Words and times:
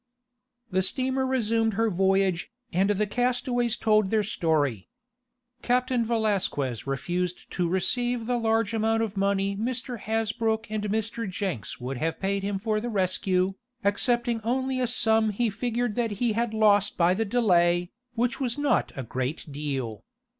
The 0.71 0.81
steamer 0.81 1.27
resumed 1.27 1.75
her 1.75 1.91
voyage, 1.91 2.49
and 2.73 2.89
the 2.89 3.05
castaways 3.05 3.77
told 3.77 4.09
their 4.09 4.23
story. 4.23 4.89
Captain 5.61 6.03
Valasquez 6.03 6.87
refused 6.87 7.51
to 7.51 7.69
receive 7.69 8.25
the 8.25 8.39
large 8.39 8.73
amount 8.73 9.03
of 9.03 9.15
money 9.15 9.55
Mr. 9.55 9.99
Hasbrook 9.99 10.71
and 10.71 10.85
Mr. 10.85 11.29
Jenks 11.29 11.79
would 11.79 11.97
have 11.97 12.19
paid 12.19 12.41
him 12.41 12.57
for 12.57 12.79
the 12.81 12.89
rescue, 12.89 13.53
accepting 13.83 14.41
only 14.43 14.79
a 14.79 14.87
sum 14.87 15.29
he 15.29 15.51
figured 15.51 15.93
that 15.93 16.13
he 16.13 16.33
had 16.33 16.51
lost 16.51 16.97
by 16.97 17.13
the 17.13 17.23
delay, 17.23 17.91
which 18.15 18.39
was 18.39 18.57
not 18.57 18.91
a 18.95 19.03
great 19.03 19.45
deal. 19.51 20.03